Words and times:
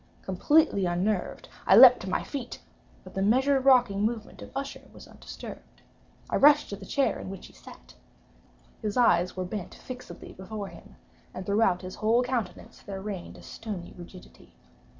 Completely 0.23 0.87
unnerved, 0.87 1.47
I 1.67 1.77
leaped 1.77 1.99
to 1.99 2.09
my 2.09 2.23
feet; 2.23 2.59
but 3.03 3.13
the 3.13 3.21
measured 3.21 3.65
rocking 3.65 4.01
movement 4.01 4.41
of 4.41 4.49
Usher 4.55 4.89
was 4.91 5.07
undisturbed. 5.07 5.83
I 6.27 6.37
rushed 6.37 6.69
to 6.71 6.75
the 6.75 6.87
chair 6.87 7.19
in 7.19 7.29
which 7.29 7.45
he 7.45 7.53
sat. 7.53 7.93
His 8.81 8.97
eyes 8.97 9.37
were 9.37 9.45
bent 9.45 9.75
fixedly 9.75 10.33
before 10.33 10.69
him, 10.69 10.95
and 11.35 11.45
throughout 11.45 11.83
his 11.83 11.93
whole 11.93 12.23
countenance 12.23 12.81
there 12.81 12.99
reigned 12.99 13.37
a 13.37 13.43
stony 13.43 13.93
rigidity. 13.95 14.55